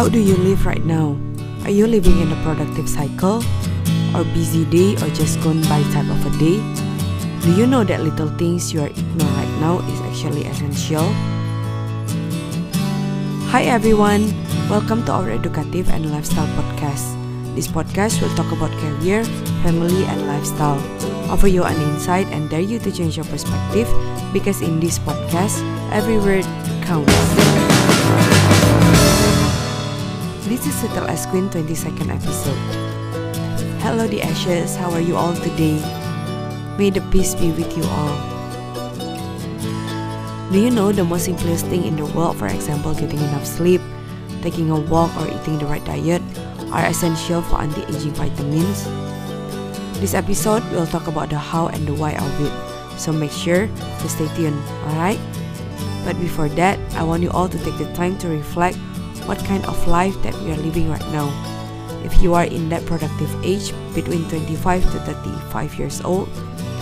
How 0.00 0.08
do 0.08 0.16
you 0.16 0.32
live 0.40 0.64
right 0.64 0.80
now? 0.80 1.12
Are 1.68 1.70
you 1.76 1.86
living 1.86 2.24
in 2.24 2.32
a 2.32 2.38
productive 2.40 2.88
cycle? 2.88 3.44
Or 4.16 4.24
busy 4.32 4.64
day 4.64 4.96
or 4.96 5.12
just 5.12 5.36
gone 5.44 5.60
by 5.68 5.84
type 5.92 6.08
of 6.08 6.24
a 6.24 6.32
day? 6.40 6.56
Do 7.44 7.52
you 7.52 7.66
know 7.68 7.84
that 7.84 8.00
little 8.00 8.32
things 8.40 8.72
you 8.72 8.80
are 8.80 8.88
ignoring 8.88 9.36
right 9.36 9.54
now 9.60 9.84
is 9.84 10.00
actually 10.08 10.48
essential? 10.48 11.04
Hi 13.52 13.68
everyone, 13.68 14.32
welcome 14.72 15.04
to 15.04 15.12
our 15.12 15.28
educative 15.28 15.92
and 15.92 16.08
lifestyle 16.08 16.48
podcast. 16.56 17.04
This 17.52 17.68
podcast 17.68 18.24
will 18.24 18.32
talk 18.40 18.48
about 18.56 18.72
career, 18.80 19.20
family, 19.60 20.08
and 20.08 20.24
lifestyle. 20.24 20.80
Offer 21.28 21.52
you 21.52 21.68
an 21.68 21.76
insight 21.92 22.24
and 22.32 22.48
dare 22.48 22.64
you 22.64 22.80
to 22.80 22.90
change 22.90 23.20
your 23.20 23.28
perspective 23.28 23.84
because 24.32 24.64
in 24.64 24.80
this 24.80 24.96
podcast, 24.96 25.60
every 25.92 26.16
word 26.16 26.48
counts. 26.88 27.69
This 30.48 30.64
is 30.64 30.82
Little 30.82 31.04
Ice 31.04 31.26
Queen 31.26 31.50
22nd 31.52 32.08
episode. 32.08 32.56
Hello 33.84 34.08
the 34.08 34.22
Ashes, 34.22 34.74
how 34.74 34.90
are 34.90 35.00
you 35.00 35.14
all 35.14 35.36
today? 35.36 35.76
May 36.80 36.88
the 36.88 37.04
peace 37.12 37.34
be 37.34 37.52
with 37.52 37.68
you 37.76 37.84
all. 37.84 38.16
Do 40.50 40.58
you 40.58 40.70
know 40.70 40.92
the 40.92 41.04
most 41.04 41.26
simplest 41.26 41.66
thing 41.66 41.84
in 41.84 41.96
the 41.96 42.06
world, 42.16 42.38
for 42.38 42.48
example, 42.48 42.94
getting 42.94 43.20
enough 43.20 43.44
sleep, 43.44 43.82
taking 44.40 44.70
a 44.70 44.80
walk, 44.80 45.12
or 45.20 45.28
eating 45.28 45.58
the 45.58 45.66
right 45.66 45.84
diet, 45.84 46.22
are 46.72 46.88
essential 46.88 47.42
for 47.42 47.60
anti-aging 47.60 48.16
vitamins? 48.16 48.88
This 50.00 50.14
episode 50.14 50.64
will 50.72 50.86
talk 50.86 51.06
about 51.06 51.28
the 51.28 51.36
how 51.36 51.68
and 51.68 51.86
the 51.86 51.92
why 51.92 52.16
of 52.16 52.32
it, 52.40 52.52
so 52.98 53.12
make 53.12 53.30
sure 53.30 53.68
to 53.68 54.08
stay 54.08 54.26
tuned, 54.34 54.56
alright? 54.88 55.20
But 56.02 56.18
before 56.18 56.48
that, 56.56 56.80
I 56.96 57.04
want 57.04 57.22
you 57.22 57.30
all 57.30 57.46
to 57.46 57.58
take 57.60 57.76
the 57.76 57.92
time 57.92 58.16
to 58.24 58.28
reflect 58.28 58.78
what 59.30 59.38
kind 59.46 59.62
of 59.70 59.78
life 59.86 60.18
that 60.26 60.34
we 60.42 60.50
are 60.50 60.58
living 60.58 60.90
right 60.90 61.06
now. 61.14 61.30
If 62.02 62.18
you 62.18 62.34
are 62.34 62.50
in 62.50 62.66
that 62.74 62.82
productive 62.82 63.30
age 63.46 63.70
between 63.94 64.26
25 64.26 64.82
to 64.82 64.98
35 65.06 65.78
years 65.78 66.02
old, 66.02 66.26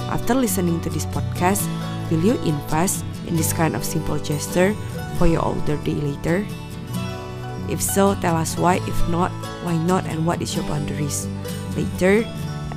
after 0.08 0.32
listening 0.32 0.80
to 0.80 0.88
this 0.88 1.04
podcast, 1.12 1.68
will 2.08 2.24
you 2.24 2.40
invest 2.48 3.04
in 3.28 3.36
this 3.36 3.52
kind 3.52 3.76
of 3.76 3.84
simple 3.84 4.16
gesture 4.16 4.72
for 5.20 5.28
your 5.28 5.44
older 5.44 5.76
day 5.84 6.00
later? 6.00 6.48
If 7.68 7.84
so, 7.84 8.16
tell 8.24 8.32
us 8.32 8.56
why. 8.56 8.80
If 8.88 8.96
not, 9.12 9.28
why 9.60 9.76
not 9.84 10.08
and 10.08 10.24
what 10.24 10.40
is 10.40 10.56
your 10.56 10.64
boundaries? 10.64 11.28
Later, 11.76 12.24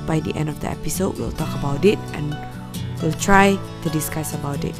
by 0.04 0.20
the 0.20 0.36
end 0.36 0.52
of 0.52 0.60
the 0.60 0.68
episode, 0.68 1.16
we'll 1.16 1.32
talk 1.32 1.48
about 1.56 1.88
it 1.88 1.96
and 2.12 2.36
we'll 3.00 3.16
try 3.16 3.56
to 3.56 3.88
discuss 3.88 4.36
about 4.36 4.68
it. 4.68 4.76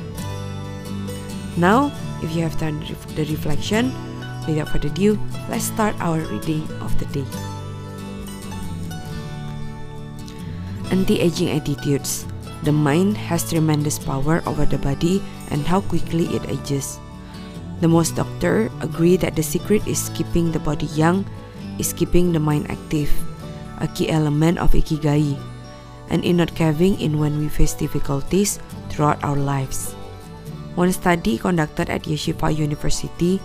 Now, 1.56 1.88
if 2.20 2.36
you 2.36 2.44
have 2.44 2.60
done 2.60 2.84
the 3.16 3.24
reflection, 3.24 3.88
without 4.46 4.68
further 4.68 4.88
ado, 4.88 5.18
let's 5.48 5.64
start 5.64 5.94
our 6.00 6.18
reading 6.30 6.66
of 6.80 6.92
the 6.98 7.06
day. 7.12 7.26
Anti-aging 10.90 11.50
attitudes. 11.50 12.26
The 12.62 12.72
mind 12.72 13.16
has 13.16 13.48
tremendous 13.48 13.98
power 13.98 14.42
over 14.46 14.64
the 14.64 14.78
body 14.78 15.22
and 15.50 15.66
how 15.66 15.80
quickly 15.80 16.26
it 16.30 16.46
ages. 16.46 17.00
The 17.80 17.88
most 17.88 18.14
doctors 18.14 18.70
agree 18.80 19.16
that 19.18 19.34
the 19.34 19.42
secret 19.42 19.82
is 19.88 20.14
keeping 20.14 20.52
the 20.52 20.62
body 20.62 20.86
young, 20.94 21.26
is 21.78 21.92
keeping 21.92 22.30
the 22.30 22.38
mind 22.38 22.70
active, 22.70 23.10
a 23.82 23.88
key 23.88 24.10
element 24.10 24.58
of 24.58 24.78
ikigai, 24.78 25.34
and 26.10 26.22
in 26.22 26.36
not 26.36 26.54
caving 26.54 27.00
in 27.00 27.18
when 27.18 27.40
we 27.40 27.48
face 27.48 27.74
difficulties 27.74 28.60
throughout 28.88 29.18
our 29.24 29.34
lives. 29.34 29.96
One 30.76 30.92
study 30.92 31.36
conducted 31.38 31.90
at 31.90 32.04
Yeshiva 32.04 32.54
University 32.54 33.40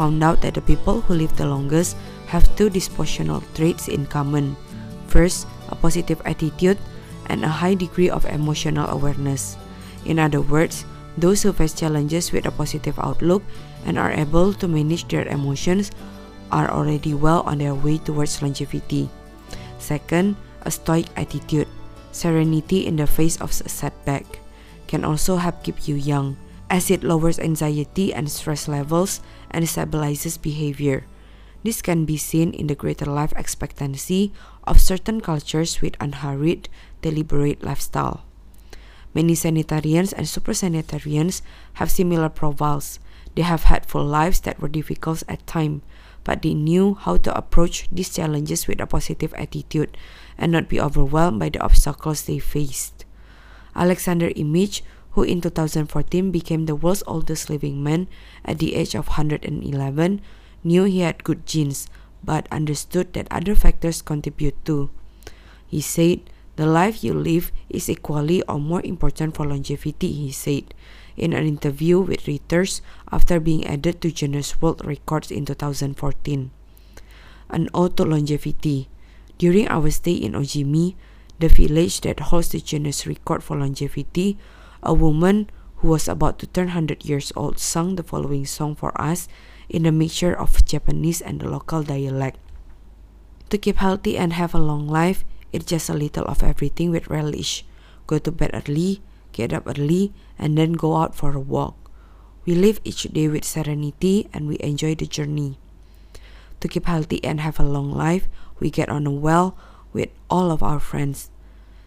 found 0.00 0.24
out 0.24 0.40
that 0.40 0.56
the 0.56 0.64
people 0.64 1.04
who 1.04 1.12
live 1.12 1.36
the 1.36 1.44
longest 1.44 1.92
have 2.32 2.48
two 2.56 2.72
dispositional 2.72 3.44
traits 3.52 3.92
in 3.92 4.08
common. 4.08 4.56
First, 5.12 5.44
a 5.68 5.76
positive 5.76 6.24
attitude 6.24 6.80
and 7.28 7.44
a 7.44 7.52
high 7.52 7.76
degree 7.76 8.08
of 8.08 8.24
emotional 8.24 8.88
awareness. 8.88 9.60
In 10.08 10.16
other 10.16 10.40
words, 10.40 10.88
those 11.20 11.44
who 11.44 11.52
face 11.52 11.76
challenges 11.76 12.32
with 12.32 12.48
a 12.48 12.50
positive 12.50 12.96
outlook 12.96 13.44
and 13.84 14.00
are 14.00 14.16
able 14.16 14.56
to 14.56 14.64
manage 14.64 15.04
their 15.12 15.28
emotions 15.28 15.92
are 16.48 16.72
already 16.72 17.12
well 17.12 17.44
on 17.44 17.60
their 17.60 17.76
way 17.76 18.00
towards 18.00 18.40
longevity. 18.40 19.04
Second, 19.76 20.32
a 20.64 20.70
stoic 20.72 21.12
attitude. 21.12 21.68
Serenity 22.16 22.88
in 22.88 22.96
the 22.96 23.06
face 23.06 23.36
of 23.36 23.52
a 23.52 23.68
setback 23.68 24.24
can 24.88 25.04
also 25.04 25.36
help 25.36 25.62
keep 25.62 25.86
you 25.86 25.94
young, 25.94 26.40
as 26.70 26.90
it 26.90 27.02
lowers 27.02 27.38
anxiety 27.38 28.14
and 28.14 28.30
stress 28.30 28.68
levels 28.68 29.20
and 29.50 29.66
stabilizes 29.66 30.40
behavior. 30.40 31.04
This 31.62 31.82
can 31.82 32.06
be 32.06 32.16
seen 32.16 32.54
in 32.54 32.68
the 32.68 32.78
greater 32.78 33.04
life 33.04 33.34
expectancy 33.36 34.32
of 34.64 34.80
certain 34.80 35.20
cultures 35.20 35.82
with 35.82 35.94
an 36.00 36.14
unhurried, 36.14 36.70
deliberate 37.02 37.62
lifestyle. 37.62 38.24
Many 39.12 39.34
centenarians 39.34 40.12
and 40.12 40.24
supercentenarians 40.26 41.42
have 41.74 41.90
similar 41.90 42.28
profiles. 42.28 43.00
They 43.34 43.42
have 43.42 43.64
had 43.64 43.84
full 43.84 44.06
lives 44.06 44.40
that 44.40 44.62
were 44.62 44.68
difficult 44.68 45.24
at 45.28 45.46
times, 45.46 45.82
but 46.22 46.42
they 46.42 46.54
knew 46.54 46.94
how 46.94 47.16
to 47.18 47.36
approach 47.36 47.88
these 47.90 48.14
challenges 48.14 48.68
with 48.68 48.80
a 48.80 48.86
positive 48.86 49.34
attitude 49.34 49.96
and 50.38 50.52
not 50.52 50.68
be 50.68 50.80
overwhelmed 50.80 51.40
by 51.40 51.48
the 51.48 51.60
obstacles 51.60 52.22
they 52.22 52.38
faced. 52.38 53.04
Alexander 53.74 54.30
Imich, 54.30 54.82
who 55.12 55.22
in 55.22 55.40
2014 55.40 56.30
became 56.30 56.66
the 56.66 56.74
world's 56.74 57.02
oldest 57.06 57.50
living 57.50 57.82
man 57.82 58.08
at 58.44 58.58
the 58.58 58.74
age 58.74 58.94
of 58.94 59.08
111, 59.08 60.20
knew 60.62 60.84
he 60.84 61.00
had 61.00 61.24
good 61.24 61.46
genes 61.46 61.88
but 62.22 62.46
understood 62.52 63.12
that 63.14 63.26
other 63.30 63.54
factors 63.54 64.02
contribute 64.02 64.56
too. 64.64 64.90
He 65.66 65.80
said, 65.80 66.20
The 66.56 66.66
life 66.66 67.02
you 67.02 67.14
live 67.14 67.50
is 67.68 67.88
equally 67.88 68.42
or 68.42 68.60
more 68.60 68.82
important 68.84 69.36
for 69.36 69.46
longevity, 69.46 70.12
he 70.12 70.32
said 70.32 70.74
in 71.16 71.32
an 71.32 71.46
interview 71.46 72.00
with 72.00 72.24
Reuters 72.24 72.80
after 73.12 73.38
being 73.38 73.66
added 73.66 74.00
to 74.00 74.10
Guinness 74.10 74.60
World 74.60 74.84
Records 74.84 75.30
in 75.30 75.44
2014. 75.44 76.50
An 77.50 77.68
ode 77.74 77.96
to 77.96 78.04
longevity. 78.04 78.88
During 79.38 79.68
our 79.68 79.90
stay 79.90 80.14
in 80.14 80.32
Ogimi, 80.32 80.94
the 81.38 81.48
village 81.48 82.00
that 82.02 82.20
holds 82.20 82.48
the 82.50 82.60
Guinness 82.60 83.06
record 83.06 83.42
for 83.42 83.56
longevity, 83.56 84.38
a 84.82 84.94
woman 84.94 85.50
who 85.76 85.88
was 85.88 86.08
about 86.08 86.38
to 86.38 86.46
turn 86.46 86.76
100 86.76 87.04
years 87.04 87.32
old 87.36 87.58
sang 87.58 87.96
the 87.96 88.02
following 88.02 88.44
song 88.44 88.74
for 88.74 88.92
us 89.00 89.28
in 89.68 89.86
a 89.86 89.92
mixture 89.92 90.36
of 90.36 90.64
Japanese 90.64 91.20
and 91.20 91.40
the 91.40 91.48
local 91.48 91.82
dialect. 91.82 92.38
To 93.50 93.58
keep 93.58 93.76
healthy 93.76 94.16
and 94.16 94.34
have 94.34 94.54
a 94.54 94.60
long 94.60 94.86
life, 94.86 95.24
it's 95.52 95.64
just 95.64 95.88
a 95.88 95.94
little 95.94 96.24
of 96.26 96.42
everything 96.42 96.90
with 96.90 97.08
relish. 97.08 97.64
Go 98.06 98.18
to 98.18 98.30
bed 98.30 98.50
early, 98.52 99.02
get 99.32 99.52
up 99.52 99.66
early, 99.66 100.12
and 100.38 100.56
then 100.56 100.72
go 100.74 100.96
out 100.96 101.14
for 101.14 101.32
a 101.32 101.40
walk. 101.40 101.76
We 102.44 102.54
live 102.54 102.80
each 102.84 103.02
day 103.04 103.28
with 103.28 103.44
serenity 103.44 104.28
and 104.32 104.48
we 104.48 104.58
enjoy 104.60 104.94
the 104.94 105.06
journey. 105.06 105.58
To 106.60 106.68
keep 106.68 106.86
healthy 106.86 107.22
and 107.24 107.40
have 107.40 107.58
a 107.58 107.64
long 107.64 107.90
life, 107.90 108.28
we 108.58 108.70
get 108.70 108.88
on 108.88 109.20
well 109.20 109.56
with 109.92 110.10
all 110.28 110.50
of 110.50 110.62
our 110.62 110.80
friends. 110.80 111.30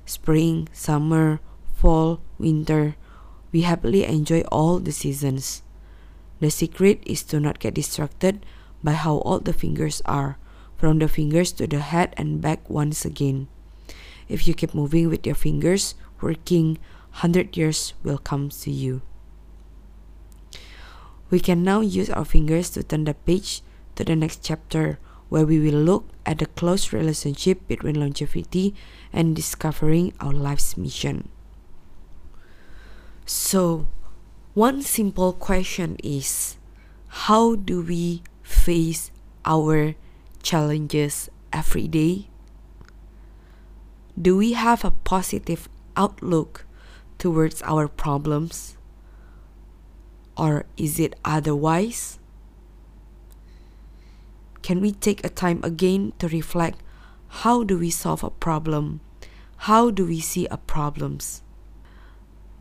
Spring, 0.06 0.68
summer, 0.74 1.40
fall, 1.84 2.24
winter, 2.40 2.96
we 3.52 3.68
happily 3.68 4.08
enjoy 4.08 4.40
all 4.48 4.80
the 4.80 4.96
seasons. 4.96 5.64
The 6.40 6.50
secret 6.50 7.04
is 7.06 7.24
to 7.28 7.44
not 7.44 7.60
get 7.60 7.76
distracted 7.76 8.46
by 8.82 8.94
how 8.94 9.20
old 9.28 9.44
the 9.44 9.52
fingers 9.52 10.02
are, 10.06 10.40
from 10.80 11.00
the 11.00 11.12
fingers 11.12 11.52
to 11.60 11.68
the 11.68 11.84
head 11.84 12.16
and 12.16 12.40
back 12.40 12.70
once 12.70 13.04
again. 13.04 13.52
If 14.30 14.48
you 14.48 14.54
keep 14.54 14.74
moving 14.74 15.10
with 15.10 15.28
your 15.28 15.36
fingers, 15.36 15.96
working, 16.22 16.80
100 17.20 17.58
years 17.58 17.94
will 18.02 18.18
come 18.18 18.48
to 18.64 18.72
you. 18.72 19.02
We 21.30 21.42
can 21.42 21.68
now 21.68 21.82
use 21.82 22.10
our 22.10 22.24
fingers 22.24 22.70
to 22.72 22.84
turn 22.84 23.04
the 23.04 23.14
page 23.14 23.60
to 23.96 24.06
the 24.06 24.16
next 24.16 24.40
chapter, 24.42 25.00
where 25.28 25.46
we 25.46 25.60
will 25.60 25.84
look 25.84 26.08
at 26.26 26.40
the 26.40 26.48
close 26.48 26.94
relationship 26.94 27.68
between 27.68 28.00
longevity 28.00 28.74
and 29.12 29.36
discovering 29.36 30.14
our 30.22 30.32
life's 30.32 30.78
mission. 30.78 31.28
So, 33.26 33.88
one 34.54 34.82
simple 34.82 35.32
question 35.34 35.96
is 36.04 36.58
how 37.08 37.56
do 37.56 37.82
we 37.82 38.22
face 38.44 39.12
our 39.46 39.96
challenges 40.42 41.30
every 41.54 41.88
day? 41.88 42.28
Do 44.20 44.36
we 44.36 44.54
have 44.54 44.84
a 44.84 44.92
positive 44.92 45.70
outlook 45.96 46.66
towards 47.18 47.62
our 47.64 47.88
problems? 47.88 48.78
Or 50.36 50.66
is 50.76 51.00
it 51.00 51.16
otherwise? 51.24 52.20
Can 54.62 54.82
we 54.82 54.92
take 54.92 55.24
a 55.24 55.30
time 55.30 55.62
again 55.64 56.14
to 56.20 56.28
reflect 56.28 56.80
how 57.44 57.64
do 57.64 57.80
we 57.80 57.90
solve 57.90 58.24
a 58.24 58.30
problem? 58.30 59.00
How 59.70 59.92
do 59.92 60.06
we 60.06 60.20
see 60.20 60.46
a 60.48 60.58
problems? 60.58 61.42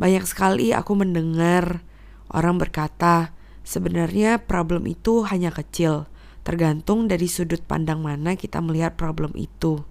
Banyak 0.02 0.26
sekali 0.26 0.75
aku 0.75 0.99
mendengar 0.99 1.87
orang 2.34 2.58
berkata, 2.58 3.31
sebenarnya 3.62 4.43
problem 4.43 4.90
itu 4.90 5.22
hanya 5.31 5.54
kecil, 5.54 6.10
tergantung 6.43 7.06
dari 7.06 7.31
sudut 7.31 7.62
pandang 7.62 8.02
mana 8.02 8.34
kita 8.34 8.58
melihat 8.58 8.99
problem 8.99 9.31
itu. 9.38 9.87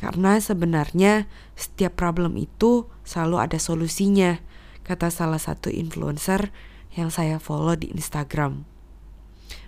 Karena 0.00 0.40
sebenarnya 0.40 1.28
setiap 1.60 1.92
problem 1.92 2.40
itu 2.40 2.88
selalu 3.04 3.36
ada 3.36 3.60
solusinya, 3.60 4.40
kata 4.80 5.12
salah 5.12 5.36
satu 5.36 5.68
influencer 5.68 6.48
yang 6.96 7.12
saya 7.12 7.36
follow 7.36 7.76
di 7.76 7.92
Instagram. 7.92 8.64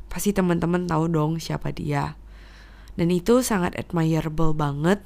Pasti 0.08 0.32
teman-teman 0.32 0.88
tahu 0.88 1.12
dong 1.12 1.36
siapa 1.36 1.68
dia. 1.76 2.16
Dan 2.96 3.12
itu 3.12 3.44
sangat 3.44 3.76
admirable 3.76 4.56
banget 4.56 5.04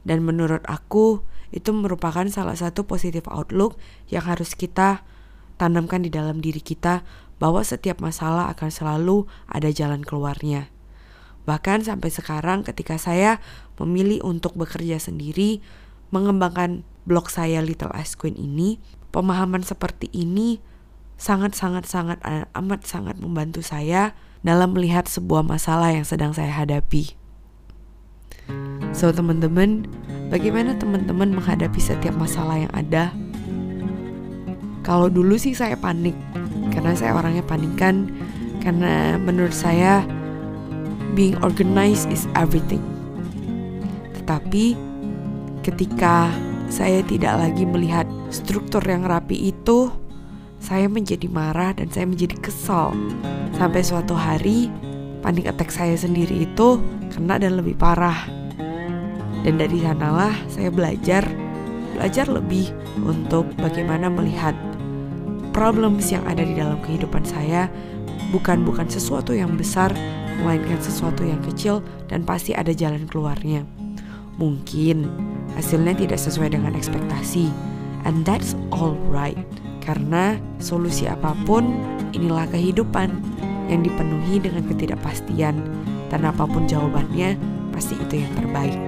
dan 0.00 0.24
menurut 0.24 0.64
aku 0.64 1.20
itu 1.54 1.72
merupakan 1.72 2.24
salah 2.28 2.54
satu 2.54 2.84
positive 2.84 3.24
outlook 3.32 3.80
yang 4.12 4.24
harus 4.24 4.52
kita 4.52 5.02
tanamkan 5.56 6.04
di 6.04 6.10
dalam 6.12 6.38
diri 6.38 6.62
kita 6.62 7.02
bahwa 7.38 7.62
setiap 7.62 8.02
masalah 8.02 8.50
akan 8.52 8.70
selalu 8.70 9.26
ada 9.50 9.70
jalan 9.70 10.02
keluarnya. 10.02 10.70
Bahkan 11.48 11.88
sampai 11.88 12.12
sekarang 12.12 12.60
ketika 12.66 13.00
saya 13.00 13.40
memilih 13.80 14.20
untuk 14.26 14.52
bekerja 14.58 15.00
sendiri, 15.00 15.64
mengembangkan 16.12 16.84
blog 17.08 17.32
saya 17.32 17.64
Little 17.64 17.94
Ice 17.96 18.12
Queen 18.12 18.36
ini, 18.36 18.76
pemahaman 19.10 19.64
seperti 19.64 20.12
ini 20.12 20.60
sangat-sangat-sangat 21.18 22.22
amat 22.54 22.80
sangat 22.86 23.18
membantu 23.18 23.64
saya 23.64 24.14
dalam 24.46 24.76
melihat 24.76 25.10
sebuah 25.10 25.42
masalah 25.42 25.90
yang 25.90 26.06
sedang 26.06 26.30
saya 26.30 26.52
hadapi. 26.52 27.18
So 28.94 29.10
teman-teman, 29.10 29.88
bagaimana 30.28 30.76
teman-teman 30.76 31.32
menghadapi 31.34 31.80
setiap 31.80 32.16
masalah 32.16 32.60
yang 32.60 32.72
ada? 32.72 33.12
Kalau 34.84 35.12
dulu 35.12 35.36
sih 35.36 35.52
saya 35.52 35.76
panik, 35.76 36.16
karena 36.72 36.96
saya 36.96 37.12
orangnya 37.12 37.44
panikan, 37.44 38.08
karena 38.64 39.20
menurut 39.20 39.52
saya 39.52 40.00
being 41.12 41.36
organized 41.44 42.08
is 42.08 42.24
everything. 42.38 42.80
Tetapi 44.16 44.76
ketika 45.66 46.32
saya 46.68 47.04
tidak 47.04 47.36
lagi 47.36 47.64
melihat 47.64 48.08
struktur 48.28 48.80
yang 48.84 49.04
rapi 49.04 49.52
itu, 49.52 49.92
saya 50.60 50.88
menjadi 50.88 51.28
marah 51.28 51.76
dan 51.76 51.88
saya 51.92 52.08
menjadi 52.08 52.36
kesal. 52.40 52.92
Sampai 53.56 53.82
suatu 53.82 54.14
hari, 54.14 54.68
panik 55.20 55.48
attack 55.48 55.72
saya 55.72 55.96
sendiri 55.96 56.48
itu 56.48 56.80
kena 57.12 57.40
dan 57.40 57.58
lebih 57.58 57.74
parah. 57.76 58.37
Dan 59.46 59.60
dari 59.60 59.78
sanalah 59.80 60.34
saya 60.50 60.68
belajar, 60.68 61.24
belajar 61.94 62.26
lebih 62.26 62.70
untuk 63.06 63.46
bagaimana 63.58 64.10
melihat 64.10 64.54
problems 65.54 66.14
yang 66.14 66.22
ada 66.26 66.46
di 66.46 66.54
dalam 66.54 66.78
kehidupan 66.86 67.26
saya 67.26 67.66
bukan 68.30 68.62
bukan 68.62 68.86
sesuatu 68.86 69.32
yang 69.32 69.56
besar, 69.56 69.90
melainkan 70.42 70.78
sesuatu 70.78 71.26
yang 71.26 71.40
kecil 71.42 71.82
dan 72.06 72.22
pasti 72.22 72.54
ada 72.54 72.70
jalan 72.70 73.08
keluarnya. 73.08 73.64
Mungkin 74.38 75.10
hasilnya 75.58 75.98
tidak 75.98 76.20
sesuai 76.22 76.54
dengan 76.54 76.78
ekspektasi, 76.78 77.50
and 78.06 78.22
that's 78.22 78.54
all 78.70 78.94
right. 79.10 79.38
Karena 79.82 80.36
solusi 80.60 81.08
apa 81.08 81.34
pun 81.48 81.74
inilah 82.14 82.46
kehidupan 82.52 83.08
yang 83.66 83.80
dipenuhi 83.82 84.38
dengan 84.38 84.64
ketidakpastian 84.68 85.58
dan 86.08 86.20
apa 86.24 86.44
pun 86.46 86.64
jawabannya 86.68 87.34
pasti 87.74 87.96
itu 87.98 88.22
yang 88.22 88.32
terbaik. 88.36 88.87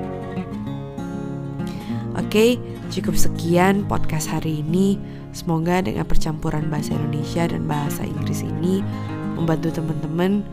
Oke, 2.20 2.61
cukup 2.93 3.17
sekian 3.17 3.88
podcast 3.88 4.28
hari 4.28 4.61
ini. 4.61 5.00
Semoga 5.32 5.81
dengan 5.81 6.05
percampuran 6.05 6.69
bahasa 6.69 6.93
Indonesia 6.93 7.49
dan 7.49 7.64
bahasa 7.64 8.05
Inggris 8.05 8.44
ini 8.44 8.84
membantu 9.40 9.81
teman-teman 9.81 10.44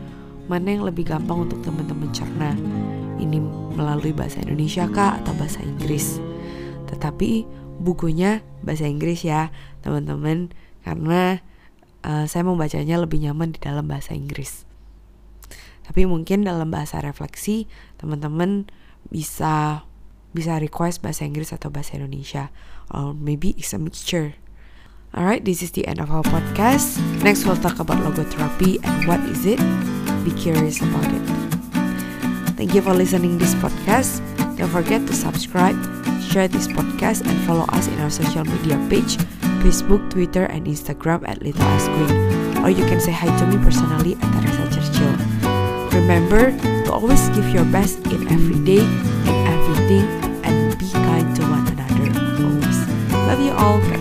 mana 0.48 0.64
yang 0.64 0.88
lebih 0.88 1.12
gampang 1.12 1.44
untuk 1.44 1.60
teman-teman 1.60 2.08
cerna. 2.16 2.56
Ini 3.20 3.36
melalui 3.76 4.16
bahasa 4.16 4.40
Indonesia 4.40 4.88
kah 4.88 5.20
atau 5.20 5.36
bahasa 5.36 5.60
Inggris. 5.60 6.16
Tetapi 6.88 7.44
bukunya 7.84 8.40
bahasa 8.64 8.88
Inggris 8.88 9.28
ya 9.28 9.52
teman-teman 9.84 10.48
karena 10.88 11.44
uh, 12.00 12.24
saya 12.24 12.48
membacanya 12.48 12.96
lebih 12.96 13.20
nyaman 13.20 13.52
di 13.52 13.60
dalam 13.60 13.84
bahasa 13.84 14.16
Inggris. 14.16 14.64
Tapi 15.84 16.08
mungkin 16.08 16.48
dalam 16.48 16.72
bahasa 16.72 17.04
refleksi 17.04 17.68
teman-teman 18.00 18.72
bisa 19.12 19.84
bisa 20.38 20.62
request 20.62 21.02
bahasa 21.02 21.26
Inggris 21.26 21.50
atau 21.50 21.66
bahasa 21.66 21.98
Indonesia 21.98 22.54
or 22.94 23.10
maybe 23.10 23.58
it's 23.58 23.74
a 23.74 23.80
mixture. 23.82 24.38
Alright, 25.10 25.42
this 25.42 25.66
is 25.66 25.74
the 25.74 25.82
end 25.90 25.98
of 25.98 26.14
our 26.14 26.22
podcast. 26.22 27.02
Next 27.26 27.42
we'll 27.42 27.58
talk 27.58 27.82
about 27.82 27.98
logotherapy 28.06 28.78
and 28.86 29.02
what 29.10 29.18
is 29.26 29.42
it. 29.42 29.58
Be 30.22 30.30
curious 30.38 30.78
about 30.78 31.10
it. 31.10 31.24
Thank 32.54 32.70
you 32.70 32.82
for 32.86 32.94
listening 32.94 33.38
this 33.42 33.58
podcast. 33.58 34.22
Don't 34.54 34.70
forget 34.70 35.02
to 35.10 35.14
subscribe, 35.14 35.78
share 36.22 36.46
this 36.46 36.70
podcast 36.70 37.26
and 37.26 37.34
follow 37.42 37.66
us 37.74 37.90
in 37.90 37.98
our 37.98 38.10
social 38.10 38.46
media 38.46 38.78
page 38.86 39.18
Facebook, 39.62 40.02
Twitter, 40.10 40.46
and 40.46 40.66
Instagram 40.66 41.26
at 41.26 41.42
Little 41.42 41.62
Ice 41.62 41.86
Queen. 41.86 42.14
Or 42.62 42.70
you 42.70 42.86
can 42.86 43.00
say 43.00 43.12
hi 43.12 43.26
to 43.26 43.44
me 43.46 43.58
personally 43.62 44.14
at 44.14 44.28
Teresa 44.42 44.64
Churchill. 44.70 45.14
Remember 45.98 46.54
to 46.86 46.90
always 46.92 47.22
give 47.30 47.48
your 47.50 47.64
best 47.70 47.98
in 48.06 48.26
every 48.28 48.58
day, 48.62 48.82
all. 53.58 53.97